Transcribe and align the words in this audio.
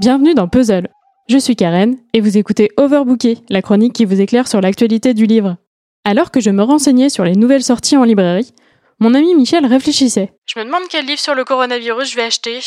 Bienvenue 0.00 0.34
dans 0.34 0.48
Puzzle. 0.48 0.88
Je 1.28 1.38
suis 1.38 1.54
Karen 1.54 1.96
et 2.12 2.20
vous 2.20 2.36
écoutez 2.36 2.68
Overbooké, 2.76 3.38
la 3.48 3.62
chronique 3.62 3.92
qui 3.92 4.04
vous 4.04 4.20
éclaire 4.20 4.48
sur 4.48 4.60
l'actualité 4.60 5.14
du 5.14 5.24
livre. 5.24 5.56
Alors 6.04 6.32
que 6.32 6.40
je 6.40 6.50
me 6.50 6.64
renseignais 6.64 7.08
sur 7.08 7.24
les 7.24 7.36
nouvelles 7.36 7.62
sorties 7.62 7.96
en 7.96 8.02
librairie, 8.02 8.52
mon 8.98 9.14
ami 9.14 9.36
Michel 9.36 9.64
réfléchissait. 9.64 10.32
Je 10.46 10.58
me 10.58 10.64
demande 10.64 10.82
quel 10.90 11.06
livre 11.06 11.20
sur 11.20 11.36
le 11.36 11.44
coronavirus 11.44 12.10
je 12.10 12.16
vais 12.16 12.24
acheter. 12.24 12.58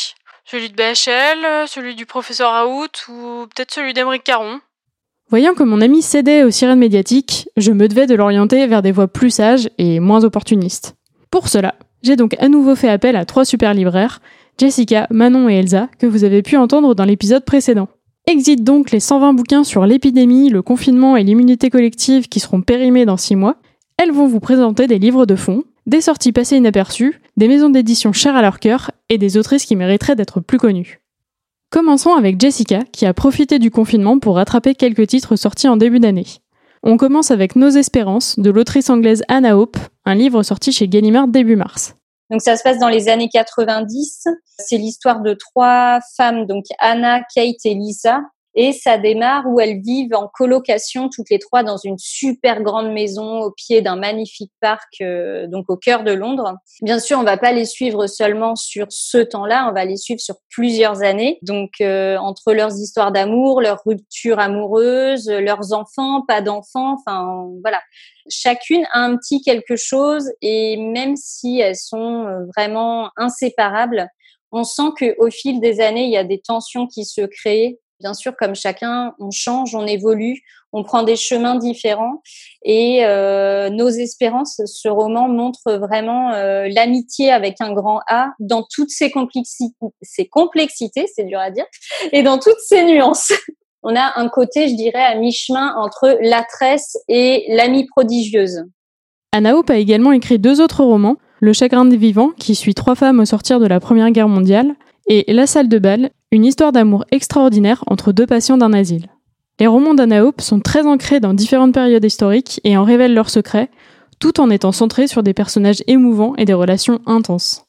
Celui 0.46 0.70
de 0.70 0.74
BHL, 0.74 1.68
celui 1.68 1.94
du 1.94 2.06
professeur 2.06 2.50
Raoult 2.50 2.88
ou 3.10 3.46
peut-être 3.54 3.74
celui 3.74 3.92
d'Emeric 3.92 4.24
Caron. 4.24 4.60
Voyant 5.28 5.52
que 5.52 5.64
mon 5.64 5.82
ami 5.82 6.00
cédait 6.00 6.44
aux 6.44 6.50
sirènes 6.50 6.78
médiatiques, 6.78 7.50
je 7.58 7.72
me 7.72 7.88
devais 7.88 8.06
de 8.06 8.14
l'orienter 8.14 8.66
vers 8.66 8.80
des 8.80 8.92
voies 8.92 9.06
plus 9.06 9.30
sages 9.30 9.68
et 9.76 10.00
moins 10.00 10.24
opportunistes. 10.24 10.96
Pour 11.30 11.48
cela, 11.48 11.74
j'ai 12.02 12.16
donc 12.16 12.34
à 12.38 12.48
nouveau 12.48 12.74
fait 12.74 12.88
appel 12.88 13.16
à 13.16 13.26
trois 13.26 13.44
super 13.44 13.74
libraires, 13.74 14.20
Jessica, 14.58 15.06
Manon 15.10 15.48
et 15.48 15.54
Elsa, 15.54 15.88
que 16.00 16.06
vous 16.06 16.24
avez 16.24 16.42
pu 16.42 16.56
entendre 16.56 16.96
dans 16.96 17.04
l'épisode 17.04 17.44
précédent. 17.44 17.88
Exit 18.26 18.64
donc 18.64 18.90
les 18.90 18.98
120 18.98 19.32
bouquins 19.34 19.62
sur 19.62 19.86
l'épidémie, 19.86 20.50
le 20.50 20.62
confinement 20.62 21.16
et 21.16 21.22
l'immunité 21.22 21.70
collective 21.70 22.28
qui 22.28 22.40
seront 22.40 22.60
périmés 22.60 23.06
dans 23.06 23.16
6 23.16 23.36
mois. 23.36 23.56
Elles 23.96 24.10
vont 24.10 24.26
vous 24.26 24.40
présenter 24.40 24.88
des 24.88 24.98
livres 24.98 25.26
de 25.26 25.36
fond, 25.36 25.62
des 25.86 26.00
sorties 26.00 26.32
passées 26.32 26.56
inaperçues, 26.56 27.20
des 27.36 27.46
maisons 27.46 27.70
d'édition 27.70 28.12
chères 28.12 28.34
à 28.34 28.42
leur 28.42 28.58
cœur 28.58 28.90
et 29.08 29.16
des 29.16 29.38
autrices 29.38 29.64
qui 29.64 29.76
mériteraient 29.76 30.16
d'être 30.16 30.40
plus 30.40 30.58
connues. 30.58 31.00
Commençons 31.70 32.14
avec 32.14 32.40
Jessica, 32.40 32.80
qui 32.90 33.06
a 33.06 33.14
profité 33.14 33.60
du 33.60 33.70
confinement 33.70 34.18
pour 34.18 34.36
rattraper 34.36 34.74
quelques 34.74 35.06
titres 35.06 35.36
sortis 35.36 35.68
en 35.68 35.76
début 35.76 36.00
d'année. 36.00 36.26
On 36.82 36.96
commence 36.96 37.30
avec 37.30 37.54
Nos 37.54 37.70
Espérances 37.70 38.38
de 38.38 38.50
l'autrice 38.50 38.90
anglaise 38.90 39.22
Anna 39.28 39.56
Hope, 39.56 39.78
un 40.04 40.16
livre 40.16 40.42
sorti 40.42 40.72
chez 40.72 40.88
Gallimard 40.88 41.28
début 41.28 41.56
mars. 41.56 41.94
Donc 42.30 42.42
ça 42.42 42.56
se 42.56 42.62
passe 42.62 42.78
dans 42.78 42.88
les 42.88 43.08
années 43.08 43.28
90. 43.28 44.26
C'est 44.58 44.76
l'histoire 44.76 45.20
de 45.22 45.34
trois 45.34 46.00
femmes, 46.16 46.46
donc 46.46 46.64
Anna, 46.78 47.20
Kate 47.34 47.64
et 47.64 47.74
Lisa, 47.74 48.20
et 48.60 48.72
ça 48.72 48.98
démarre 48.98 49.44
où 49.46 49.60
elles 49.60 49.80
vivent 49.80 50.16
en 50.16 50.26
colocation 50.26 51.08
toutes 51.08 51.30
les 51.30 51.38
trois 51.38 51.62
dans 51.62 51.76
une 51.76 51.96
super 51.96 52.60
grande 52.60 52.92
maison 52.92 53.38
au 53.42 53.52
pied 53.52 53.82
d'un 53.82 53.94
magnifique 53.94 54.50
parc, 54.60 55.00
euh, 55.00 55.46
donc 55.46 55.70
au 55.70 55.76
cœur 55.76 56.02
de 56.02 56.10
Londres. 56.10 56.56
Bien 56.82 56.98
sûr, 56.98 57.20
on 57.20 57.22
va 57.22 57.36
pas 57.36 57.52
les 57.52 57.64
suivre 57.64 58.08
seulement 58.08 58.56
sur 58.56 58.86
ce 58.90 59.18
temps-là, 59.18 59.68
on 59.70 59.74
va 59.74 59.84
les 59.84 59.96
suivre 59.96 60.18
sur 60.18 60.34
plusieurs 60.50 61.04
années. 61.04 61.38
Donc 61.42 61.74
euh, 61.80 62.16
entre 62.16 62.52
leurs 62.52 62.76
histoires 62.76 63.12
d'amour, 63.12 63.60
leurs 63.60 63.80
ruptures 63.86 64.40
amoureuses, 64.40 65.28
leurs 65.28 65.72
enfants, 65.72 66.22
pas 66.26 66.40
d'enfants, 66.40 66.94
enfin 66.94 67.46
voilà. 67.62 67.80
Chacune 68.28 68.84
a 68.92 69.02
un 69.04 69.16
petit 69.16 69.40
quelque 69.40 69.76
chose 69.76 70.32
et 70.42 70.76
même 70.76 71.14
si 71.14 71.60
elles 71.60 71.76
sont 71.76 72.26
euh, 72.26 72.44
vraiment 72.56 73.10
inséparables, 73.16 74.08
on 74.50 74.64
sent 74.64 74.90
que 74.98 75.14
au 75.18 75.30
fil 75.30 75.60
des 75.60 75.80
années, 75.80 76.06
il 76.06 76.10
y 76.10 76.16
a 76.16 76.24
des 76.24 76.40
tensions 76.40 76.88
qui 76.88 77.04
se 77.04 77.20
créent 77.20 77.78
Bien 78.00 78.14
sûr, 78.14 78.36
comme 78.36 78.54
chacun, 78.54 79.14
on 79.18 79.30
change, 79.32 79.74
on 79.74 79.84
évolue, 79.86 80.42
on 80.72 80.84
prend 80.84 81.02
des 81.02 81.16
chemins 81.16 81.56
différents. 81.56 82.22
Et 82.62 83.04
euh, 83.04 83.70
Nos 83.70 83.88
Espérances, 83.88 84.60
ce 84.64 84.88
roman 84.88 85.28
montre 85.28 85.72
vraiment 85.72 86.32
euh, 86.32 86.68
l'amitié 86.68 87.32
avec 87.32 87.56
un 87.60 87.72
grand 87.72 88.00
A 88.08 88.30
dans 88.38 88.64
toutes 88.70 88.90
ses 88.90 89.10
complexités, 89.10 91.06
c'est 91.12 91.24
dur 91.24 91.40
à 91.40 91.50
dire, 91.50 91.64
et 92.12 92.22
dans 92.22 92.38
toutes 92.38 92.60
ses 92.60 92.84
nuances. 92.84 93.32
on 93.82 93.96
a 93.96 94.12
un 94.16 94.28
côté, 94.28 94.68
je 94.68 94.74
dirais, 94.74 95.02
à 95.02 95.14
mi-chemin 95.16 95.74
entre 95.76 96.18
la 96.22 96.44
tresse 96.44 96.96
et 97.08 97.46
l'amie 97.48 97.86
prodigieuse. 97.86 98.64
Anna 99.32 99.56
Hope 99.56 99.70
a 99.70 99.76
également 99.76 100.12
écrit 100.12 100.38
deux 100.38 100.60
autres 100.60 100.84
romans, 100.84 101.16
Le 101.40 101.52
chagrin 101.52 101.84
des 101.84 101.96
vivants, 101.96 102.30
qui 102.38 102.54
suit 102.54 102.74
trois 102.74 102.94
femmes 102.94 103.20
au 103.20 103.24
sortir 103.24 103.60
de 103.60 103.66
la 103.66 103.80
Première 103.80 104.10
Guerre 104.10 104.28
mondiale, 104.28 104.74
et 105.08 105.24
La 105.32 105.46
salle 105.46 105.68
de 105.68 105.78
bal, 105.78 106.10
une 106.30 106.44
histoire 106.44 106.72
d'amour 106.72 107.04
extraordinaire 107.10 107.84
entre 107.86 108.12
deux 108.12 108.26
patients 108.26 108.58
d'un 108.58 108.72
asile. 108.72 109.06
Les 109.60 109.66
romans 109.66 109.94
d'Anna 109.94 110.24
Hope 110.24 110.40
sont 110.40 110.60
très 110.60 110.86
ancrés 110.86 111.20
dans 111.20 111.34
différentes 111.34 111.74
périodes 111.74 112.04
historiques 112.04 112.60
et 112.64 112.76
en 112.76 112.84
révèlent 112.84 113.14
leurs 113.14 113.30
secrets, 113.30 113.70
tout 114.20 114.40
en 114.40 114.50
étant 114.50 114.72
centrés 114.72 115.06
sur 115.06 115.22
des 115.22 115.34
personnages 115.34 115.82
émouvants 115.86 116.34
et 116.36 116.44
des 116.44 116.54
relations 116.54 117.00
intenses. 117.06 117.64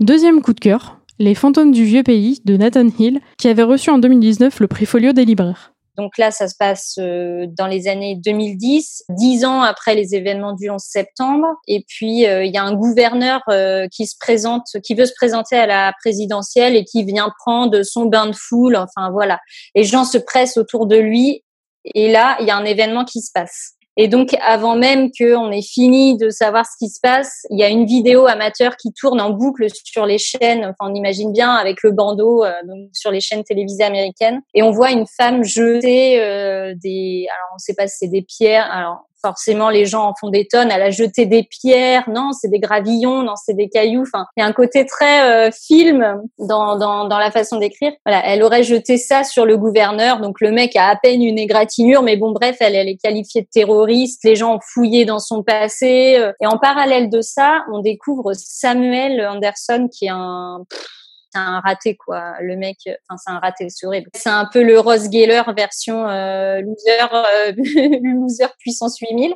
Deuxième 0.00 0.42
coup 0.42 0.52
de 0.52 0.60
cœur, 0.60 1.00
Les 1.20 1.36
fantômes 1.36 1.70
du 1.70 1.84
vieux 1.84 2.02
pays 2.02 2.40
de 2.44 2.56
Nathan 2.56 2.88
Hill, 2.98 3.20
qui 3.38 3.46
avait 3.46 3.62
reçu 3.62 3.90
en 3.90 3.98
2019 3.98 4.58
le 4.58 4.66
prix 4.66 4.84
Folio 4.84 5.12
des 5.12 5.24
libraires. 5.24 5.73
Donc 5.96 6.18
là, 6.18 6.30
ça 6.30 6.48
se 6.48 6.56
passe 6.56 6.96
euh, 6.98 7.46
dans 7.48 7.66
les 7.66 7.86
années 7.86 8.16
2010, 8.16 9.04
dix 9.10 9.44
ans 9.44 9.62
après 9.62 9.94
les 9.94 10.14
événements 10.14 10.52
du 10.52 10.68
11 10.68 10.80
septembre. 10.82 11.46
Et 11.68 11.84
puis, 11.86 12.26
euh, 12.26 12.44
il 12.44 12.52
y 12.52 12.56
a 12.56 12.64
un 12.64 12.74
gouverneur 12.74 13.40
euh, 13.48 13.86
qui 13.92 14.06
se 14.06 14.16
présente, 14.18 14.66
qui 14.82 14.94
veut 14.94 15.06
se 15.06 15.14
présenter 15.14 15.56
à 15.56 15.66
la 15.66 15.92
présidentielle 16.00 16.74
et 16.74 16.84
qui 16.84 17.04
vient 17.04 17.32
prendre 17.38 17.82
son 17.82 18.06
bain 18.06 18.26
de 18.26 18.34
foule. 18.34 18.76
Enfin, 18.76 19.10
voilà. 19.10 19.38
Les 19.74 19.84
gens 19.84 20.04
se 20.04 20.18
pressent 20.18 20.56
autour 20.56 20.86
de 20.86 20.96
lui. 20.96 21.44
Et 21.94 22.10
là, 22.10 22.36
il 22.40 22.46
y 22.46 22.50
a 22.50 22.56
un 22.56 22.64
événement 22.64 23.04
qui 23.04 23.20
se 23.20 23.30
passe. 23.32 23.73
Et 23.96 24.08
donc, 24.08 24.34
avant 24.44 24.76
même 24.76 25.10
qu'on 25.16 25.52
ait 25.52 25.62
fini 25.62 26.16
de 26.16 26.28
savoir 26.30 26.66
ce 26.66 26.76
qui 26.78 26.90
se 26.90 26.98
passe, 27.00 27.46
il 27.50 27.58
y 27.58 27.62
a 27.62 27.68
une 27.68 27.86
vidéo 27.86 28.26
amateur 28.26 28.76
qui 28.76 28.92
tourne 28.92 29.20
en 29.20 29.30
boucle 29.30 29.66
sur 29.84 30.04
les 30.04 30.18
chaînes. 30.18 30.64
Enfin, 30.64 30.90
on 30.90 30.94
imagine 30.94 31.32
bien 31.32 31.52
avec 31.52 31.82
le 31.82 31.92
bandeau 31.92 32.44
euh, 32.44 32.52
donc 32.66 32.88
sur 32.92 33.12
les 33.12 33.20
chaînes 33.20 33.44
télévisées 33.44 33.84
américaines. 33.84 34.40
Et 34.54 34.62
on 34.62 34.70
voit 34.70 34.90
une 34.90 35.06
femme 35.06 35.44
jeter 35.44 36.20
euh, 36.20 36.74
des. 36.82 37.26
Alors, 37.30 37.54
on 37.54 37.58
sait 37.58 37.74
pas 37.74 37.86
si 37.86 37.98
c'est 38.00 38.08
des 38.08 38.22
pierres. 38.22 38.68
Alors, 38.70 39.06
forcément 39.24 39.70
les 39.70 39.86
gens 39.86 40.08
en 40.08 40.14
font 40.18 40.28
des 40.28 40.46
tonnes. 40.46 40.70
Elle 40.70 40.82
a 40.82 40.90
jeté 40.90 41.24
des 41.24 41.44
pierres, 41.44 42.04
non, 42.08 42.32
c'est 42.32 42.48
des 42.48 42.58
gravillons, 42.58 43.22
non, 43.22 43.34
c'est 43.42 43.54
des 43.54 43.70
cailloux. 43.70 44.02
Enfin, 44.02 44.26
il 44.36 44.40
y 44.40 44.44
a 44.44 44.46
un 44.46 44.52
côté 44.52 44.84
très 44.84 45.48
euh, 45.48 45.50
film 45.50 46.20
dans, 46.38 46.76
dans, 46.76 47.08
dans 47.08 47.18
la 47.18 47.30
façon 47.30 47.58
d'écrire. 47.58 47.92
Voilà, 48.04 48.22
elle 48.26 48.42
aurait 48.42 48.62
jeté 48.62 48.98
ça 48.98 49.24
sur 49.24 49.46
le 49.46 49.56
gouverneur, 49.56 50.20
donc 50.20 50.40
le 50.40 50.50
mec 50.50 50.76
a 50.76 50.88
à 50.88 50.96
peine 50.96 51.22
une 51.22 51.38
égratignure, 51.38 52.02
mais 52.02 52.16
bon, 52.16 52.32
bref, 52.32 52.56
elle, 52.60 52.74
elle 52.74 52.88
est 52.88 53.00
qualifiée 53.02 53.42
de 53.42 53.48
terroriste. 53.52 54.24
Les 54.24 54.36
gens 54.36 54.56
ont 54.56 54.60
fouillé 54.62 55.04
dans 55.04 55.18
son 55.18 55.42
passé. 55.42 56.16
Euh. 56.18 56.32
Et 56.40 56.46
en 56.46 56.58
parallèle 56.58 57.08
de 57.08 57.20
ça, 57.20 57.64
on 57.72 57.80
découvre 57.80 58.32
Samuel 58.34 59.26
Anderson 59.26 59.88
qui 59.90 60.06
est 60.06 60.10
un 60.12 60.64
c'est 61.34 61.40
un 61.40 61.60
raté 61.60 61.96
quoi. 61.96 62.34
Le 62.40 62.56
mec, 62.56 62.78
enfin 63.08 63.16
c'est 63.22 63.30
un 63.30 63.38
raté, 63.38 63.68
c'est 63.68 63.86
horrible. 63.86 64.08
C'est 64.14 64.30
un 64.30 64.48
peu 64.52 64.62
le 64.62 64.78
Ross 64.78 65.10
Geller 65.10 65.42
version 65.56 66.08
euh, 66.08 66.60
loser, 66.60 67.12
euh, 67.12 67.52
loser 68.02 68.48
puissance 68.58 68.98
8000. 68.98 69.34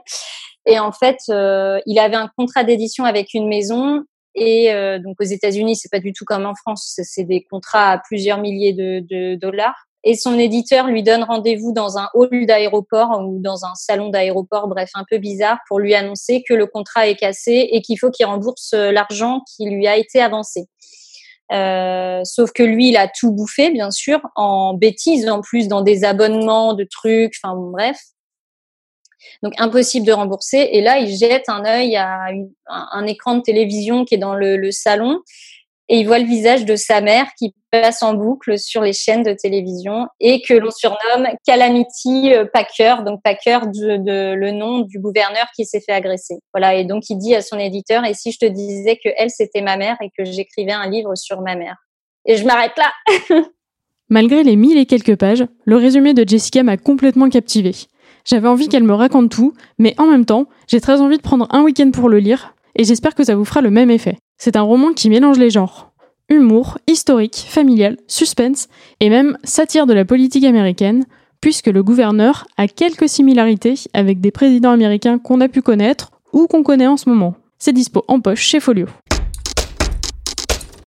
Et 0.66 0.78
en 0.78 0.92
fait, 0.92 1.18
euh, 1.30 1.80
il 1.86 1.98
avait 1.98 2.16
un 2.16 2.30
contrat 2.36 2.64
d'édition 2.64 3.04
avec 3.04 3.34
une 3.34 3.48
maison. 3.48 4.04
Et 4.40 4.70
donc 5.02 5.16
aux 5.20 5.24
États-Unis, 5.24 5.74
c'est 5.74 5.90
pas 5.90 5.98
du 5.98 6.12
tout 6.12 6.24
comme 6.24 6.46
en 6.46 6.54
France. 6.54 7.00
C'est 7.02 7.24
des 7.24 7.42
contrats 7.42 7.90
à 7.90 7.98
plusieurs 7.98 8.38
milliers 8.38 8.72
de 8.72 9.34
dollars. 9.34 9.74
Et 10.04 10.14
son 10.14 10.38
éditeur 10.38 10.86
lui 10.86 11.02
donne 11.02 11.24
rendez-vous 11.24 11.72
dans 11.72 11.98
un 11.98 12.08
hall 12.14 12.46
d'aéroport 12.46 13.20
ou 13.20 13.40
dans 13.40 13.64
un 13.64 13.74
salon 13.74 14.10
d'aéroport, 14.10 14.68
bref, 14.68 14.90
un 14.94 15.04
peu 15.10 15.18
bizarre, 15.18 15.58
pour 15.66 15.80
lui 15.80 15.92
annoncer 15.96 16.44
que 16.48 16.54
le 16.54 16.66
contrat 16.66 17.08
est 17.08 17.16
cassé 17.16 17.68
et 17.72 17.82
qu'il 17.82 17.98
faut 17.98 18.12
qu'il 18.12 18.26
rembourse 18.26 18.74
l'argent 18.74 19.42
qui 19.56 19.68
lui 19.68 19.88
a 19.88 19.96
été 19.96 20.20
avancé. 20.20 20.68
Euh, 21.52 22.20
sauf 22.24 22.52
que 22.52 22.62
lui, 22.62 22.90
il 22.90 22.96
a 22.96 23.08
tout 23.08 23.32
bouffé, 23.32 23.70
bien 23.70 23.90
sûr, 23.90 24.20
en 24.34 24.74
bêtises, 24.74 25.28
en 25.28 25.40
plus 25.40 25.68
dans 25.68 25.82
des 25.82 26.04
abonnements 26.04 26.74
de 26.74 26.84
trucs, 26.84 27.34
enfin 27.42 27.54
bref. 27.56 27.98
Donc 29.42 29.54
impossible 29.58 30.06
de 30.06 30.12
rembourser. 30.12 30.68
Et 30.72 30.80
là, 30.80 30.98
il 30.98 31.16
jette 31.16 31.48
un 31.48 31.64
œil 31.64 31.96
à 31.96 32.28
un 32.66 33.06
écran 33.06 33.36
de 33.36 33.42
télévision 33.42 34.04
qui 34.04 34.14
est 34.14 34.18
dans 34.18 34.34
le 34.34 34.70
salon 34.70 35.20
et 35.88 35.98
il 35.98 36.06
voit 36.06 36.18
le 36.18 36.26
visage 36.26 36.64
de 36.64 36.76
sa 36.76 37.00
mère 37.00 37.26
qui 37.38 37.54
passe 37.70 38.02
en 38.02 38.14
boucle 38.14 38.58
sur 38.58 38.82
les 38.82 38.92
chaînes 38.92 39.22
de 39.22 39.32
télévision 39.32 40.06
et 40.20 40.42
que 40.42 40.54
l'on 40.54 40.70
surnomme 40.70 41.28
Calamity 41.46 42.34
euh, 42.34 42.44
Packer, 42.44 42.96
donc 43.04 43.20
Packer 43.22 43.60
de, 43.66 44.34
le 44.34 44.50
nom 44.52 44.80
du 44.80 44.98
gouverneur 44.98 45.46
qui 45.56 45.64
s'est 45.64 45.80
fait 45.80 45.92
agresser. 45.92 46.36
Voilà, 46.52 46.74
et 46.74 46.84
donc 46.84 47.04
il 47.08 47.16
dit 47.16 47.34
à 47.34 47.42
son 47.42 47.58
éditeur 47.58 48.04
et 48.04 48.14
si 48.14 48.32
je 48.32 48.38
te 48.38 48.46
disais 48.46 48.96
que 48.96 49.10
elle 49.16 49.30
c'était 49.30 49.62
ma 49.62 49.76
mère 49.76 49.96
et 50.02 50.10
que 50.16 50.24
j'écrivais 50.24 50.72
un 50.72 50.88
livre 50.88 51.14
sur 51.14 51.40
ma 51.40 51.56
mère? 51.56 51.76
Et 52.26 52.36
je 52.36 52.44
m'arrête 52.44 52.76
là. 52.76 52.92
Malgré 54.10 54.42
les 54.42 54.56
mille 54.56 54.78
et 54.78 54.86
quelques 54.86 55.16
pages, 55.16 55.44
le 55.64 55.76
résumé 55.76 56.14
de 56.14 56.26
Jessica 56.26 56.62
m'a 56.62 56.76
complètement 56.76 57.28
captivé. 57.28 57.72
J'avais 58.24 58.48
envie 58.48 58.68
qu'elle 58.68 58.84
me 58.84 58.94
raconte 58.94 59.30
tout, 59.30 59.54
mais 59.78 59.94
en 59.98 60.06
même 60.06 60.24
temps, 60.24 60.46
j'ai 60.66 60.80
très 60.80 61.00
envie 61.00 61.16
de 61.16 61.22
prendre 61.22 61.46
un 61.50 61.62
week-end 61.62 61.90
pour 61.90 62.08
le 62.08 62.18
lire, 62.18 62.54
et 62.74 62.84
j'espère 62.84 63.14
que 63.14 63.24
ça 63.24 63.34
vous 63.34 63.44
fera 63.44 63.60
le 63.60 63.70
même 63.70 63.90
effet. 63.90 64.16
C'est 64.38 64.54
un 64.54 64.62
roman 64.62 64.92
qui 64.92 65.10
mélange 65.10 65.38
les 65.38 65.50
genres. 65.50 65.90
Humour, 66.28 66.78
historique, 66.86 67.44
familial, 67.48 67.96
suspense 68.06 68.68
et 69.00 69.10
même 69.10 69.36
satire 69.42 69.86
de 69.86 69.94
la 69.94 70.04
politique 70.04 70.44
américaine, 70.44 71.06
puisque 71.40 71.66
le 71.66 71.82
gouverneur 71.82 72.46
a 72.56 72.68
quelques 72.68 73.08
similarités 73.08 73.74
avec 73.94 74.20
des 74.20 74.30
présidents 74.30 74.70
américains 74.70 75.18
qu'on 75.18 75.40
a 75.40 75.48
pu 75.48 75.60
connaître 75.60 76.12
ou 76.32 76.46
qu'on 76.46 76.62
connaît 76.62 76.86
en 76.86 76.96
ce 76.96 77.08
moment. 77.08 77.34
C'est 77.58 77.72
dispo 77.72 78.04
en 78.06 78.20
poche 78.20 78.42
chez 78.42 78.60
Folio. 78.60 78.86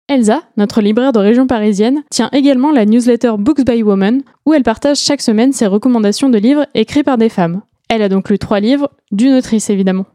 Elsa, 0.08 0.44
notre 0.56 0.82
libraire 0.82 1.12
de 1.12 1.20
région 1.20 1.46
parisienne, 1.46 2.04
tient 2.10 2.30
également 2.32 2.72
la 2.72 2.86
newsletter 2.86 3.34
Books 3.38 3.66
by 3.66 3.84
Woman, 3.84 4.24
où 4.46 4.54
elle 4.54 4.64
partage 4.64 5.00
chaque 5.00 5.22
semaine 5.22 5.52
ses 5.52 5.68
recommandations 5.68 6.30
de 6.30 6.38
livres 6.38 6.68
écrits 6.74 7.04
par 7.04 7.18
des 7.18 7.30
femmes. 7.30 7.62
Elle 7.90 8.02
a 8.02 8.10
donc 8.10 8.30
lu 8.30 8.40
trois 8.40 8.62
livres, 8.62 8.90
d'une 9.12 9.34
autrice 9.34 9.70
évidemment. 9.70 10.06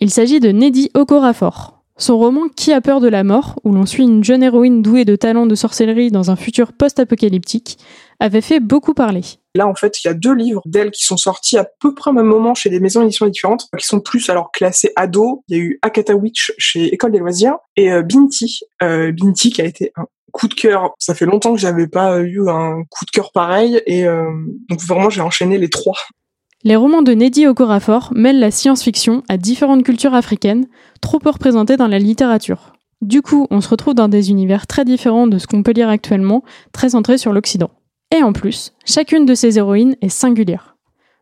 Il 0.00 0.10
s'agit 0.10 0.40
de 0.40 0.52
Neddy 0.52 0.90
Okorafor. 0.94 1.77
Son 2.00 2.16
roman 2.16 2.48
Qui 2.48 2.72
a 2.72 2.80
peur 2.80 3.00
de 3.00 3.08
la 3.08 3.24
mort, 3.24 3.58
où 3.64 3.72
l'on 3.72 3.84
suit 3.84 4.04
une 4.04 4.22
jeune 4.22 4.44
héroïne 4.44 4.82
douée 4.82 5.04
de 5.04 5.16
talents 5.16 5.46
de 5.46 5.56
sorcellerie 5.56 6.12
dans 6.12 6.30
un 6.30 6.36
futur 6.36 6.72
post-apocalyptique, 6.72 7.76
avait 8.20 8.40
fait 8.40 8.60
beaucoup 8.60 8.94
parler. 8.94 9.22
Là, 9.56 9.66
en 9.66 9.74
fait, 9.74 10.02
il 10.02 10.06
y 10.06 10.10
a 10.10 10.14
deux 10.14 10.32
livres 10.32 10.62
d'elle 10.64 10.92
qui 10.92 11.04
sont 11.04 11.16
sortis 11.16 11.58
à 11.58 11.66
peu 11.80 11.96
près 11.96 12.10
au 12.10 12.14
même 12.14 12.26
moment 12.26 12.54
chez 12.54 12.70
des 12.70 12.78
maisons 12.78 13.00
d'édition 13.00 13.26
différentes, 13.26 13.66
qui 13.76 13.84
sont 13.84 13.98
plus 13.98 14.30
alors 14.30 14.52
classés 14.52 14.92
ados. 14.94 15.40
Il 15.48 15.56
y 15.56 15.60
a 15.60 15.62
eu 15.64 15.78
Akata 15.82 16.14
Witch 16.14 16.52
chez 16.56 16.94
École 16.94 17.10
des 17.10 17.18
loisirs 17.18 17.56
et 17.74 17.90
euh, 17.90 18.02
Binti, 18.02 18.60
euh, 18.80 19.10
Binti 19.10 19.50
qui 19.50 19.60
a 19.60 19.64
été 19.64 19.90
un 19.96 20.04
coup 20.30 20.46
de 20.46 20.54
cœur. 20.54 20.94
Ça 21.00 21.16
fait 21.16 21.26
longtemps 21.26 21.52
que 21.52 21.60
j'avais 21.60 21.88
pas 21.88 22.20
eu 22.20 22.48
un 22.48 22.84
coup 22.90 23.06
de 23.06 23.10
cœur 23.10 23.32
pareil 23.32 23.82
et 23.86 24.06
euh, 24.06 24.30
donc 24.68 24.80
vraiment 24.82 25.10
j'ai 25.10 25.20
enchaîné 25.20 25.58
les 25.58 25.68
trois. 25.68 25.96
Les 26.64 26.74
romans 26.74 27.02
de 27.02 27.12
Neddy 27.12 27.46
Okorafor 27.46 28.12
mêlent 28.16 28.40
la 28.40 28.50
science-fiction 28.50 29.22
à 29.28 29.36
différentes 29.36 29.84
cultures 29.84 30.14
africaines, 30.14 30.66
trop 31.00 31.20
peu 31.20 31.30
représentées 31.30 31.76
dans 31.76 31.86
la 31.86 32.00
littérature. 32.00 32.72
Du 33.00 33.22
coup, 33.22 33.46
on 33.50 33.60
se 33.60 33.68
retrouve 33.68 33.94
dans 33.94 34.08
des 34.08 34.30
univers 34.30 34.66
très 34.66 34.84
différents 34.84 35.28
de 35.28 35.38
ce 35.38 35.46
qu'on 35.46 35.62
peut 35.62 35.70
lire 35.70 35.88
actuellement, 35.88 36.42
très 36.72 36.90
centrés 36.90 37.16
sur 37.16 37.32
l'Occident. 37.32 37.70
Et 38.10 38.24
en 38.24 38.32
plus, 38.32 38.72
chacune 38.84 39.24
de 39.24 39.34
ces 39.34 39.56
héroïnes 39.58 39.94
est 40.00 40.08
singulière. 40.08 40.76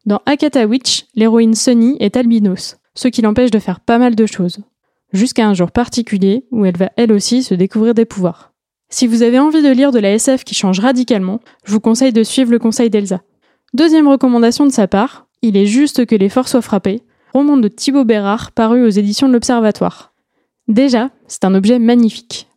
Dans 0.06 0.23
Akata 0.25 0.67
Witch, 0.67 1.05
l'héroïne 1.15 1.55
Sunny 1.55 1.99
est 2.00 2.17
albinos, 2.17 2.77
ce 2.94 3.09
qui 3.09 3.21
l'empêche 3.21 3.50
de 3.50 3.59
faire 3.59 3.81
pas 3.81 3.99
mal 3.99 4.15
de 4.15 4.25
choses. 4.25 4.61
Jusqu'à 5.12 5.47
un 5.47 5.53
jour 5.53 5.71
particulier 5.71 6.47
où 6.50 6.65
elle 6.65 6.79
va 6.79 6.93
elle 6.97 7.12
aussi 7.12 7.43
se 7.43 7.55
découvrir 7.55 7.93
des 7.93 8.06
pouvoirs. 8.06 8.55
Si 8.88 9.06
vous 9.06 9.23
avez 9.23 9.38
envie 9.38 9.62
de 9.62 9.71
lire 9.71 9.93
de 9.93 9.99
la 9.99 10.12
SF 10.12 10.44
qui 10.44 10.55
change 10.55 10.81
radicalement, 10.81 11.41
je 11.65 11.73
vous 11.73 11.81
conseille 11.81 12.12
de 12.15 12.23
suivre 12.23 12.53
le 12.53 12.59
conseil 12.59 12.88
d'Elsa. 12.88 13.21
Deuxième 13.75 14.09
recommandation 14.09 14.65
de 14.65 14.73
sa 14.73 14.87
part, 14.87 15.25
il 15.43 15.56
est 15.56 15.67
juste 15.67 16.06
que 16.06 16.15
les 16.15 16.29
forts 16.29 16.49
soient 16.49 16.62
frappés, 16.62 17.03
roman 17.33 17.56
de 17.56 17.69
Thibaut 17.69 18.05
Bérard 18.05 18.53
paru 18.53 18.85
aux 18.85 18.91
éditions 18.91 19.29
de 19.29 19.33
l'Observatoire. 19.33 20.12
Déjà, 20.69 21.11
c'est 21.29 21.44
un 21.44 21.55
objet 21.55 21.79
magnifique. 21.79 22.49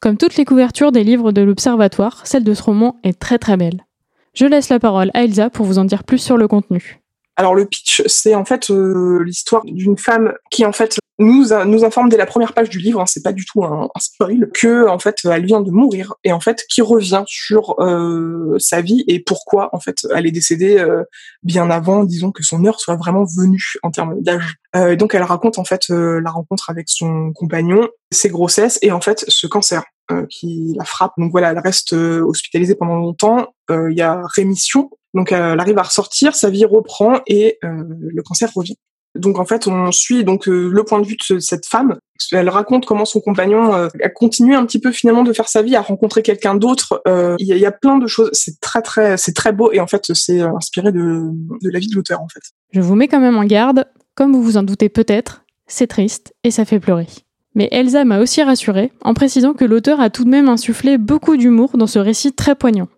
Comme 0.00 0.18
toutes 0.18 0.36
les 0.36 0.44
couvertures 0.44 0.92
des 0.92 1.04
livres 1.04 1.32
de 1.32 1.42
l'Observatoire, 1.42 2.26
celle 2.26 2.44
de 2.44 2.54
ce 2.54 2.62
roman 2.62 2.96
est 3.02 3.18
très 3.18 3.38
très 3.38 3.56
belle. 3.56 3.86
Je 4.34 4.46
laisse 4.46 4.68
la 4.68 4.78
parole 4.78 5.10
à 5.14 5.24
Elsa 5.24 5.50
pour 5.50 5.64
vous 5.64 5.78
en 5.78 5.84
dire 5.84 6.04
plus 6.04 6.18
sur 6.18 6.36
le 6.36 6.46
contenu. 6.46 7.00
Alors 7.36 7.54
le 7.54 7.66
pitch, 7.66 8.02
c'est 8.06 8.34
en 8.34 8.44
fait 8.44 8.70
euh, 8.70 9.22
l'histoire 9.22 9.62
d'une 9.64 9.98
femme 9.98 10.34
qui 10.50 10.64
en 10.64 10.72
fait 10.72 10.98
nous 11.18 11.46
nous 11.64 11.84
informe 11.84 12.08
dès 12.08 12.16
la 12.16 12.26
première 12.26 12.52
page 12.52 12.68
du 12.68 12.78
livre, 12.78 13.00
hein, 13.00 13.06
c'est 13.06 13.22
pas 13.22 13.32
du 13.32 13.44
tout 13.44 13.64
un, 13.64 13.88
un, 13.94 14.00
spoil, 14.00 14.50
que 14.52 14.86
en 14.88 14.98
fait 14.98 15.20
elle 15.24 15.46
vient 15.46 15.60
de 15.60 15.70
mourir 15.70 16.14
et 16.24 16.32
en 16.32 16.40
fait 16.40 16.64
qui 16.68 16.82
revient 16.82 17.24
sur 17.26 17.74
euh, 17.80 18.56
sa 18.58 18.82
vie 18.82 19.02
et 19.06 19.20
pourquoi 19.20 19.70
en 19.74 19.80
fait 19.80 20.06
elle 20.14 20.26
est 20.26 20.32
décédée 20.32 20.76
euh, 20.78 21.04
bien 21.42 21.70
avant, 21.70 22.04
disons 22.04 22.32
que 22.32 22.42
son 22.42 22.64
heure 22.66 22.80
soit 22.80 22.96
vraiment 22.96 23.24
venue 23.24 23.64
en 23.82 23.90
termes 23.90 24.20
d'âge. 24.20 24.56
Euh, 24.74 24.96
donc 24.96 25.14
elle 25.14 25.22
raconte 25.22 25.58
en 25.58 25.64
fait 25.64 25.84
euh, 25.90 26.20
la 26.20 26.30
rencontre 26.30 26.68
avec 26.68 26.88
son 26.88 27.32
compagnon, 27.32 27.88
ses 28.12 28.28
grossesses 28.28 28.78
et 28.82 28.92
en 28.92 29.00
fait 29.00 29.24
ce 29.28 29.46
cancer. 29.46 29.84
qui 30.30 30.72
la 30.76 30.84
frappe. 30.84 31.14
Donc 31.18 31.32
voilà, 31.32 31.50
elle 31.50 31.58
reste 31.58 31.92
hospitalisée 31.92 32.76
pendant 32.76 32.94
longtemps. 32.94 33.48
Il 33.70 33.96
y 33.96 34.02
a 34.02 34.22
rémission 34.36 34.90
donc 35.16 35.32
elle 35.32 35.58
arrive 35.58 35.78
à 35.78 35.82
ressortir, 35.82 36.36
sa 36.36 36.50
vie 36.50 36.66
reprend 36.66 37.20
et 37.26 37.58
euh, 37.64 37.68
le 37.88 38.22
cancer 38.22 38.50
revient. 38.54 38.76
Donc 39.14 39.38
en 39.38 39.46
fait, 39.46 39.66
on 39.66 39.90
suit 39.90 40.24
donc 40.24 40.46
euh, 40.46 40.68
le 40.70 40.84
point 40.84 41.00
de 41.00 41.06
vue 41.06 41.16
de 41.30 41.38
cette 41.38 41.64
femme. 41.64 41.96
Elle 42.32 42.50
raconte 42.50 42.84
comment 42.84 43.06
son 43.06 43.20
compagnon 43.20 43.74
euh, 43.74 43.88
a 44.02 44.10
continué 44.10 44.54
un 44.54 44.66
petit 44.66 44.78
peu 44.78 44.92
finalement 44.92 45.22
de 45.22 45.32
faire 45.32 45.48
sa 45.48 45.62
vie, 45.62 45.74
a 45.74 45.80
rencontré 45.80 46.20
quelqu'un 46.20 46.54
d'autre. 46.54 47.02
Il 47.38 47.46
y, 47.46 47.64
a 47.64 47.72
plein 47.72 47.96
de 47.96 48.06
choses. 48.06 48.28
C'est 48.34 48.60
très 48.60 48.82
très 48.82 49.16
c'est 49.16 49.32
très 49.32 49.52
beau 49.52 49.72
et 49.72 49.80
en 49.80 49.86
fait 49.86 50.12
c'est 50.12 50.40
inspiré 50.40 50.92
de, 50.92 51.30
de 51.62 51.70
la 51.70 51.78
vie 51.78 51.88
de 51.88 51.94
l'auteur 51.94 52.20
en 52.20 52.28
fait. 52.28 52.42
Je 52.72 52.80
vous 52.82 52.94
mets 52.94 53.08
quand 53.08 53.20
même 53.20 53.38
en 53.38 53.44
garde. 53.44 53.86
Comme 54.14 54.32
vous 54.32 54.42
vous 54.42 54.56
en 54.58 54.62
doutez 54.62 54.90
peut-être, 54.90 55.44
c'est 55.66 55.86
triste 55.86 56.34
et 56.44 56.50
ça 56.50 56.66
fait 56.66 56.80
pleurer. 56.80 57.06
Mais 57.54 57.68
Elsa 57.72 58.04
m'a 58.04 58.20
aussi 58.20 58.42
rassurée 58.42 58.92
en 59.00 59.14
précisant 59.14 59.54
que 59.54 59.64
l'auteur 59.64 59.98
a 59.98 60.10
tout 60.10 60.24
de 60.24 60.30
même 60.30 60.48
insufflé 60.50 60.98
beaucoup 60.98 61.38
d'humour 61.38 61.78
dans 61.78 61.86
ce 61.86 61.98
récit 61.98 62.34
très 62.34 62.54
poignant. 62.54 62.88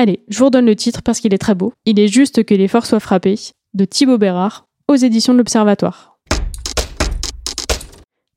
Allez, 0.00 0.22
je 0.28 0.38
vous 0.38 0.44
redonne 0.44 0.66
le 0.66 0.76
titre 0.76 1.02
parce 1.02 1.18
qu'il 1.18 1.34
est 1.34 1.38
très 1.38 1.56
beau. 1.56 1.72
Il 1.84 1.98
est 1.98 2.06
juste 2.06 2.44
que 2.44 2.54
l'effort 2.54 2.86
soit 2.86 3.00
frappé, 3.00 3.34
de 3.74 3.84
Thibaut 3.84 4.16
Bérard, 4.16 4.68
aux 4.86 4.94
éditions 4.94 5.32
de 5.32 5.38
l'Observatoire. 5.38 6.20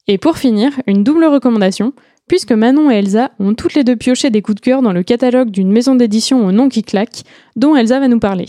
Et 0.08 0.18
pour 0.18 0.40
finir, 0.40 0.72
une 0.88 1.04
double 1.04 1.26
recommandation, 1.26 1.94
puisque 2.28 2.52
Manon 2.52 2.90
et 2.90 2.96
Elsa 2.96 3.30
ont 3.38 3.54
toutes 3.54 3.76
les 3.76 3.84
deux 3.84 3.96
pioché 3.96 4.32
des 4.32 4.42
coups 4.42 4.56
de 4.56 4.62
cœur 4.62 4.82
dans 4.82 4.92
le 4.92 5.04
catalogue 5.04 5.52
d'une 5.52 5.72
maison 5.72 5.94
d'édition 5.94 6.44
au 6.44 6.52
nom 6.52 6.68
qui 6.68 6.82
claque, 6.82 7.22
dont 7.56 7.76
Elsa 7.76 8.00
va 8.00 8.08
nous 8.08 8.20
parler. 8.20 8.48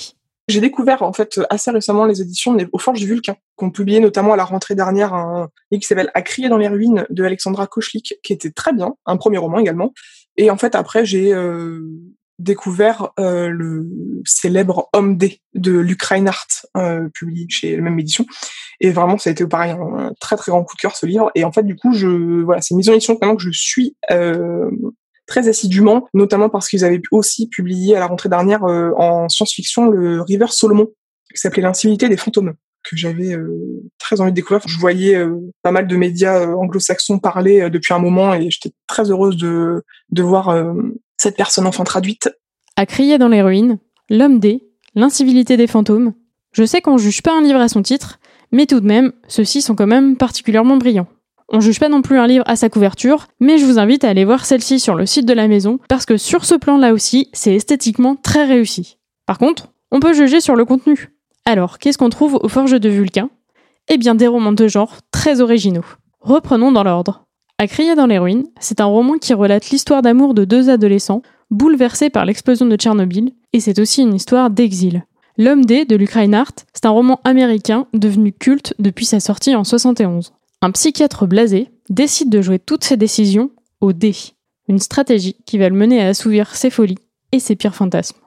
J'ai 0.49 0.63
découvert 0.63 1.03
en 1.03 1.13
fait 1.13 1.39
assez 1.51 1.71
récemment 1.71 2.07
les 2.07 2.23
éditions 2.23 2.57
aux 2.73 2.79
Forges 2.79 3.01
du 3.01 3.07
Vulcain, 3.07 3.37
qu'on 3.57 3.71
publié 3.71 4.01
notamment 4.01 4.33
à 4.33 4.37
la 4.39 4.45
rentrée 4.45 4.75
dernière 4.75 5.13
un 5.13 5.51
livre 5.71 5.83
qui 5.83 5.87
s'appelle 5.87 6.11
À 6.15 6.23
crier 6.23 6.49
dans 6.49 6.57
les 6.57 6.69
ruines 6.69 7.05
de 7.11 7.25
Alexandra 7.25 7.67
Kochlik, 7.67 8.15
qui 8.23 8.33
était 8.33 8.53
très 8.53 8.73
bien, 8.73 8.95
un 9.05 9.19
premier 9.19 9.37
roman 9.37 9.59
également. 9.59 9.93
Et 10.39 10.51
en 10.51 10.57
fait 10.57 10.75
après 10.75 11.05
j'ai 11.05 11.35
euh, 11.35 11.83
découvert 12.43 13.13
euh, 13.19 13.49
le 13.49 13.89
célèbre 14.25 14.89
Homme 14.93 15.17
D 15.17 15.41
de 15.55 15.73
Luc 15.73 16.03
Reinhardt, 16.03 16.67
euh, 16.77 17.09
publié 17.15 17.47
chez 17.49 17.77
la 17.77 17.83
même 17.83 17.99
édition. 17.99 18.27
Et 18.81 18.91
vraiment, 18.91 19.19
ça 19.19 19.31
a 19.31 19.33
été 19.33 19.47
pareil 19.47 19.73
un 19.73 20.13
très 20.21 20.37
très 20.37 20.51
grand 20.51 20.65
coup 20.65 20.77
de 20.77 20.81
cœur 20.81 20.97
ce 20.97 21.07
livre. 21.07 21.31
Et 21.35 21.45
en 21.45 21.53
fait, 21.53 21.63
du 21.63 21.77
coup, 21.77 21.93
je 21.93 22.43
voilà, 22.43 22.61
c'est 22.61 22.73
une 22.73 22.79
maison 22.79 22.93
d'édition 22.93 23.17
que 23.17 23.39
je 23.39 23.51
suis 23.53 23.97
euh, 24.11 24.71
très 25.27 25.49
assidûment, 25.49 26.09
notamment 26.15 26.49
parce 26.49 26.69
qu'ils 26.69 26.85
avaient 26.85 27.01
aussi 27.11 27.49
publié 27.49 27.97
à 27.97 28.01
la 28.01 28.07
rentrée 28.07 28.29
dernière 28.29 28.65
euh, 28.65 28.91
en 28.97 29.29
science-fiction 29.29 29.89
le 29.89 30.21
River 30.23 30.47
Solomon, 30.51 30.89
qui 31.33 31.41
s'appelait 31.41 31.63
L'incivilité 31.63 32.09
des 32.09 32.17
fantômes 32.17 32.55
que 32.83 32.97
j'avais 32.97 33.33
euh, 33.33 33.83
très 33.99 34.21
envie 34.21 34.33
de 34.33 34.37
découvrir. 34.37 34.67
Je 34.67 34.79
voyais 34.79 35.15
euh, 35.15 35.39
pas 35.63 35.71
mal 35.71 35.87
de 35.87 35.97
médias 35.97 36.47
anglo-saxons 36.47 37.21
parler 37.21 37.71
depuis 37.71 37.95
un 37.95 38.01
moment 38.01 38.35
et 38.35 38.51
j'étais 38.51 38.73
très 38.89 39.11
heureuse 39.11 39.37
de, 39.37 39.85
de 40.11 40.23
voir 40.23 40.51
cette 41.23 41.37
personne 41.37 41.67
enfin 41.67 41.85
traduite. 41.85 42.31
À 42.77 42.87
crier 42.87 43.19
dans 43.19 43.29
les 43.29 43.43
ruines, 43.43 43.79
L'homme 44.11 44.39
D, 44.39 44.69
L'incivilité 44.95 45.57
des 45.57 45.67
fantômes. 45.67 46.13
Je 46.53 46.65
sais 46.65 46.83
qu'on 46.83 46.99
juge 46.99 47.23
pas 47.23 47.33
un 47.33 47.41
livre 47.41 47.61
à 47.61 47.69
son 47.69 47.83
titre, 47.83 48.19
mais 48.51 48.67
tout 48.67 48.81
de 48.81 48.87
même, 48.87 49.13
ceux-ci 49.27 49.63
sont 49.63 49.75
quand 49.75 49.87
même 49.87 50.19
particulièrement 50.19 50.77
brillants. 50.77 51.07
On 51.49 51.61
juge 51.61 51.81
pas 51.81 51.89
non 51.89 52.03
plus 52.03 52.19
un 52.19 52.27
livre 52.27 52.45
à 52.47 52.57
sa 52.57 52.69
couverture, 52.69 53.29
mais 53.41 53.57
je 53.57 53.65
vous 53.65 53.79
invite 53.79 54.05
à 54.05 54.11
aller 54.11 54.27
voir 54.27 54.45
celle-ci 54.45 54.81
sur 54.81 54.95
le 54.95 55.07
site 55.07 55.25
de 55.25 55.33
la 55.33 55.49
maison, 55.49 55.79
parce 55.89 56.05
que 56.05 56.19
sur 56.19 56.45
ce 56.45 56.55
plan-là 56.55 56.93
aussi, 56.93 57.31
c'est 57.33 57.55
esthétiquement 57.55 58.17
très 58.17 58.45
réussi. 58.45 58.99
Par 59.25 59.39
contre, 59.39 59.69
on 59.91 60.01
peut 60.01 60.13
juger 60.13 60.43
sur 60.43 60.57
le 60.57 60.67
contenu. 60.67 61.11
Alors, 61.47 61.79
qu'est-ce 61.79 61.97
qu'on 61.97 62.11
trouve 62.11 62.39
aux 62.43 62.49
Forges 62.49 62.79
de 62.79 62.89
Vulcain? 62.91 63.31
Eh 63.89 63.97
bien, 63.97 64.15
des 64.15 64.27
romans 64.27 64.53
de 64.53 64.69
genre 64.69 64.99
très 65.11 65.41
originaux. 65.41 65.87
Reprenons 66.21 66.71
dans 66.71 66.85
l'ordre. 66.85 67.25
À 67.59 67.67
crier 67.67 67.95
dans 67.95 68.07
les 68.07 68.19
ruines, 68.19 68.47
c'est 68.61 68.81
un 68.81 68.87
roman 68.87 69.19
qui 69.19 69.35
relate 69.35 69.71
l'histoire 69.71 70.03
d'amour 70.03 70.35
de 70.35 70.45
deux 70.45 70.69
adolescents 70.71 71.23
bouleversés 71.51 72.11
par 72.11 72.25
l'explosion 72.25 72.67
de 72.67 72.77
Tchernobyl, 72.77 73.33
et 73.53 73.61
c'est 73.61 73.79
aussi 73.79 74.03
une 74.03 74.15
histoire 74.15 74.51
d'exil. 74.51 75.05
L'homme 75.39 75.65
D 75.65 75.85
de 75.85 75.97
Luc 75.97 76.11
Reinhardt, 76.13 76.65
c'est 76.73 76.87
un 76.87 76.91
roman 76.91 77.21
américain 77.25 77.87
devenu 77.95 78.33
culte 78.33 78.75
depuis 78.79 79.07
sa 79.07 79.21
sortie 79.21 79.55
en 79.55 79.65
71. 79.65 80.33
Un 80.61 80.71
psychiatre 80.71 81.27
blasé 81.27 81.71
décide 81.89 82.31
de 82.31 82.43
jouer 82.43 82.59
toutes 82.59 82.85
ses 82.85 82.97
décisions 82.97 83.51
au 83.81 83.93
dé, 83.93 84.15
une 84.69 84.79
stratégie 84.79 85.37
qui 85.47 85.59
va 85.59 85.69
le 85.69 85.77
mener 85.77 86.03
à 86.03 86.09
assouvir 86.09 86.55
ses 86.55 86.71
folies 86.71 86.99
et 87.33 87.39
ses 87.39 87.57
pires 87.57 87.75
fantasmes. 87.75 88.19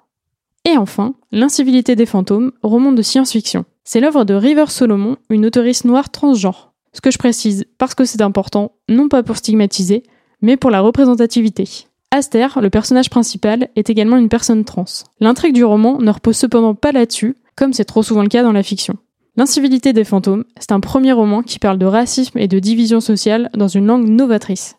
Et 0.66 0.78
enfin, 0.78 1.14
L'incivilité 1.32 1.98
des 1.98 2.06
fantômes, 2.06 2.54
roman 2.64 2.94
de 2.94 3.02
science-fiction. 3.02 3.66
C'est 3.84 4.00
l'œuvre 4.00 4.24
de 4.24 4.34
River 4.34 4.68
Solomon, 4.68 5.18
une 5.30 5.46
auteuriste 5.46 5.84
noire 5.84 6.10
transgenre. 6.10 6.74
Ce 6.96 7.02
que 7.02 7.12
je 7.12 7.18
précise 7.18 7.66
parce 7.78 7.94
que 7.94 8.06
c'est 8.06 8.22
important, 8.22 8.72
non 8.88 9.10
pas 9.10 9.22
pour 9.22 9.36
stigmatiser, 9.36 10.04
mais 10.42 10.56
pour 10.56 10.72
la 10.72 10.80
représentativité. 10.80 11.68
Aster, 12.10 12.48
le 12.62 12.70
personnage 12.70 13.10
principal, 13.10 13.68
est 13.76 13.90
également 13.90 14.16
une 14.16 14.30
personne 14.30 14.64
trans. 14.64 14.86
L'intrigue 15.20 15.54
du 15.54 15.66
roman 15.66 16.00
ne 16.00 16.10
repose 16.10 16.38
cependant 16.38 16.74
pas 16.74 16.94
là-dessus, 16.94 17.36
comme 17.58 17.74
c'est 17.74 17.84
trop 17.84 18.02
souvent 18.02 18.22
le 18.22 18.30
cas 18.30 18.44
dans 18.44 18.54
la 18.54 18.64
fiction. 18.64 18.96
L'incivilité 19.36 19.92
des 19.92 20.06
fantômes, 20.06 20.46
c'est 20.58 20.72
un 20.72 20.80
premier 20.80 21.12
roman 21.12 21.42
qui 21.42 21.60
parle 21.60 21.78
de 21.78 21.86
racisme 21.86 22.38
et 22.38 22.48
de 22.48 22.60
division 22.60 23.02
sociale 23.02 23.50
dans 23.54 23.68
une 23.68 23.88
langue 23.88 24.08
novatrice. 24.08 24.78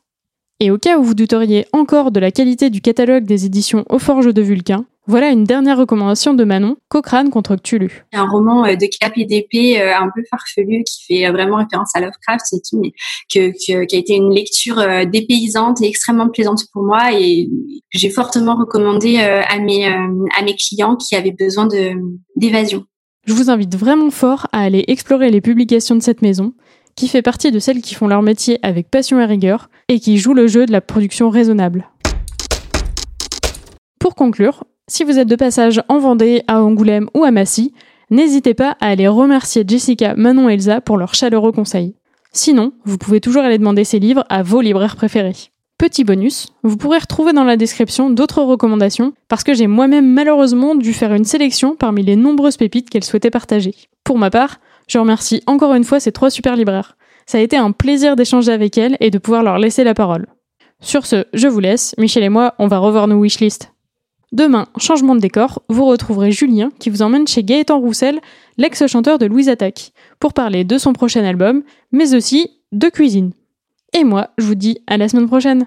Et 0.58 0.70
au 0.70 0.78
cas 0.78 0.98
où 0.98 1.02
vous 1.02 1.14
douteriez 1.14 1.66
encore 1.74 2.12
de 2.12 2.20
la 2.20 2.30
qualité 2.30 2.70
du 2.70 2.80
catalogue 2.80 3.26
des 3.26 3.44
éditions 3.44 3.84
Aux 3.90 3.98
Forges 3.98 4.32
de 4.32 4.40
Vulcain, 4.40 4.86
voilà 5.08 5.30
une 5.30 5.44
dernière 5.44 5.78
recommandation 5.78 6.34
de 6.34 6.42
Manon, 6.42 6.76
Cochrane 6.88 7.30
contre 7.30 7.56
Cthulhu. 7.56 8.04
Un 8.12 8.28
roman 8.28 8.64
euh, 8.64 8.74
de 8.74 8.86
KPDP 8.86 9.80
euh, 9.80 9.96
un 9.96 10.10
peu 10.14 10.22
farfelu 10.28 10.82
qui 10.82 11.04
fait 11.06 11.26
euh, 11.26 11.32
vraiment 11.32 11.56
référence 11.56 11.90
à 11.94 12.00
Lovecraft 12.00 12.44
et 12.52 12.60
tout, 12.68 12.80
mais 12.80 12.92
que, 13.32 13.52
qui 13.56 13.72
a 13.72 13.98
été 13.98 14.16
une 14.16 14.34
lecture 14.34 14.76
dépaysante 15.06 15.80
et 15.80 15.86
extrêmement 15.86 16.28
plaisante 16.28 16.64
pour 16.72 16.82
moi 16.82 17.12
et 17.12 17.48
que 17.92 17.98
j'ai 17.98 18.10
fortement 18.10 18.56
recommandé 18.56 19.18
à 19.18 19.58
mes 19.58 19.86
à 19.86 20.42
mes 20.42 20.54
clients 20.56 20.96
qui 20.96 21.14
avaient 21.14 21.34
besoin 21.36 21.66
de 21.66 21.92
d'évasion. 22.36 22.84
Je 23.26 23.32
vous 23.32 23.50
invite 23.50 23.74
vraiment 23.76 24.10
fort 24.10 24.46
à 24.52 24.62
aller 24.62 24.84
explorer 24.88 25.30
les 25.30 25.40
publications 25.40 25.96
de 25.96 26.02
cette 26.02 26.22
maison, 26.22 26.54
qui 26.94 27.08
fait 27.08 27.22
partie 27.22 27.52
de 27.52 27.58
celles 27.58 27.82
qui 27.82 27.94
font 27.94 28.08
leur 28.08 28.22
métier 28.22 28.58
avec 28.62 28.90
passion 28.90 29.20
et 29.20 29.24
rigueur 29.24 29.68
et 29.88 30.00
qui 30.00 30.18
jouent 30.18 30.34
le 30.34 30.46
jeu 30.46 30.66
de 30.66 30.72
la 30.72 30.80
production 30.80 31.30
raisonnable. 31.30 31.88
Pour 33.98 34.14
conclure, 34.14 34.64
si 34.88 35.04
vous 35.04 35.18
êtes 35.18 35.28
de 35.28 35.36
passage 35.36 35.82
en 35.88 35.98
Vendée, 35.98 36.42
à 36.46 36.62
Angoulême 36.62 37.08
ou 37.14 37.24
à 37.24 37.30
Massy, 37.30 37.72
n'hésitez 38.10 38.54
pas 38.54 38.76
à 38.80 38.88
aller 38.88 39.08
remercier 39.08 39.64
Jessica, 39.66 40.14
Manon 40.16 40.48
et 40.48 40.54
Elsa 40.54 40.80
pour 40.80 40.96
leurs 40.96 41.14
chaleureux 41.14 41.52
conseils. 41.52 41.96
Sinon, 42.32 42.72
vous 42.84 42.98
pouvez 42.98 43.20
toujours 43.20 43.42
aller 43.42 43.58
demander 43.58 43.84
ces 43.84 43.98
livres 43.98 44.24
à 44.28 44.42
vos 44.42 44.60
libraires 44.60 44.96
préférés. 44.96 45.50
Petit 45.78 46.04
bonus, 46.04 46.48
vous 46.62 46.76
pourrez 46.76 46.98
retrouver 46.98 47.32
dans 47.32 47.44
la 47.44 47.56
description 47.56 48.10
d'autres 48.10 48.42
recommandations 48.42 49.12
parce 49.28 49.44
que 49.44 49.54
j'ai 49.54 49.66
moi-même 49.66 50.10
malheureusement 50.10 50.74
dû 50.74 50.94
faire 50.94 51.12
une 51.12 51.24
sélection 51.24 51.76
parmi 51.76 52.02
les 52.02 52.16
nombreuses 52.16 52.56
pépites 52.56 52.88
qu'elle 52.88 53.04
souhaitait 53.04 53.30
partager. 53.30 53.74
Pour 54.04 54.18
ma 54.18 54.30
part, 54.30 54.58
je 54.88 54.98
remercie 54.98 55.42
encore 55.46 55.74
une 55.74 55.84
fois 55.84 56.00
ces 56.00 56.12
trois 56.12 56.30
super 56.30 56.56
libraires. 56.56 56.96
Ça 57.26 57.38
a 57.38 57.42
été 57.42 57.56
un 57.56 57.72
plaisir 57.72 58.16
d'échanger 58.16 58.52
avec 58.52 58.78
elles 58.78 58.96
et 59.00 59.10
de 59.10 59.18
pouvoir 59.18 59.42
leur 59.42 59.58
laisser 59.58 59.84
la 59.84 59.94
parole. 59.94 60.26
Sur 60.80 61.06
ce, 61.06 61.24
je 61.34 61.48
vous 61.48 61.60
laisse, 61.60 61.94
Michel 61.98 62.22
et 62.22 62.28
moi, 62.28 62.54
on 62.58 62.68
va 62.68 62.78
revoir 62.78 63.08
nos 63.08 63.16
wishlists. 63.16 63.75
Demain, 64.32 64.66
changement 64.78 65.14
de 65.14 65.20
décor, 65.20 65.62
vous 65.68 65.86
retrouverez 65.86 66.32
Julien 66.32 66.70
qui 66.80 66.90
vous 66.90 67.02
emmène 67.02 67.28
chez 67.28 67.44
Gaëtan 67.44 67.78
Roussel, 67.78 68.20
l'ex-chanteur 68.58 69.18
de 69.18 69.26
Louise 69.26 69.48
Attaque, 69.48 69.92
pour 70.18 70.32
parler 70.32 70.64
de 70.64 70.78
son 70.78 70.92
prochain 70.92 71.24
album, 71.24 71.62
mais 71.92 72.14
aussi 72.14 72.50
de 72.72 72.88
cuisine. 72.88 73.30
Et 73.92 74.02
moi, 74.02 74.30
je 74.36 74.46
vous 74.46 74.56
dis 74.56 74.78
à 74.88 74.96
la 74.96 75.08
semaine 75.08 75.28
prochaine. 75.28 75.66